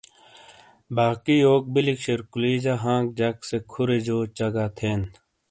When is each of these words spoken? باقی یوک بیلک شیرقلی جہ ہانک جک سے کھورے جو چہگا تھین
باقی 0.95 1.35
یوک 1.45 1.63
بیلک 1.73 1.97
شیرقلی 2.03 2.53
جہ 2.63 2.73
ہانک 2.83 3.07
جک 3.19 3.37
سے 3.49 3.57
کھورے 3.71 3.97
جو 4.07 4.17
چہگا 4.37 4.65
تھین 4.77 5.01